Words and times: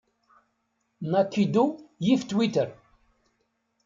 Nakido 1.11 1.65
yif 2.05 2.21
Twitter. 2.29 2.69